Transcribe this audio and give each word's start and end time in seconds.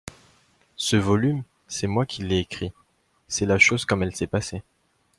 Ce 0.77 0.95
volume, 0.95 1.43
c'est 1.67 1.85
moi 1.85 2.07
qui 2.07 2.23
l'ai 2.23 2.39
écrit; 2.39 2.73
c'est 3.27 3.45
la 3.45 3.59
chose 3.59 3.85
comme 3.85 4.01
elle 4.01 4.15
s'est 4.15 4.25
passée. 4.25 4.63